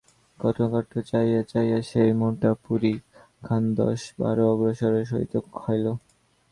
[0.39, 2.93] কথকঠাকুর চাহিয়া চাহিয়া সেই মোটা পুরী
[3.43, 5.85] খান দশ-বারো আগ্রহের সহিত খাইল।